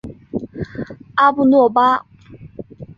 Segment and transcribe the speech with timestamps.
[1.13, 2.07] 阿布诺巴。